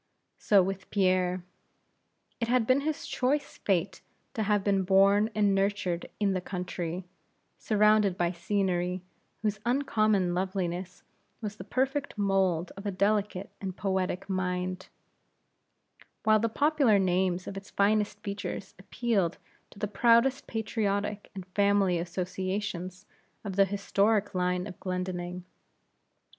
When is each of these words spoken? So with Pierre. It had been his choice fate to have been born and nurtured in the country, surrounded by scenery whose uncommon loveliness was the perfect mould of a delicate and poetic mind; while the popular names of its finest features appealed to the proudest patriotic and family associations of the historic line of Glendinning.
So 0.39 0.63
with 0.63 0.89
Pierre. 0.89 1.43
It 2.39 2.47
had 2.47 2.65
been 2.65 2.81
his 2.81 3.05
choice 3.05 3.59
fate 3.59 4.01
to 4.33 4.41
have 4.41 4.63
been 4.63 4.81
born 4.81 5.29
and 5.35 5.53
nurtured 5.53 6.07
in 6.19 6.33
the 6.33 6.41
country, 6.41 7.05
surrounded 7.59 8.17
by 8.17 8.31
scenery 8.31 9.03
whose 9.43 9.59
uncommon 9.63 10.33
loveliness 10.33 11.03
was 11.39 11.57
the 11.57 11.63
perfect 11.63 12.17
mould 12.17 12.71
of 12.75 12.87
a 12.87 12.89
delicate 12.89 13.51
and 13.61 13.77
poetic 13.77 14.27
mind; 14.27 14.87
while 16.23 16.39
the 16.39 16.49
popular 16.49 16.97
names 16.97 17.45
of 17.45 17.55
its 17.55 17.69
finest 17.69 18.21
features 18.23 18.73
appealed 18.79 19.37
to 19.69 19.77
the 19.77 19.87
proudest 19.87 20.47
patriotic 20.47 21.29
and 21.35 21.45
family 21.49 21.99
associations 21.99 23.05
of 23.43 23.55
the 23.55 23.65
historic 23.65 24.33
line 24.33 24.65
of 24.65 24.79
Glendinning. 24.79 25.43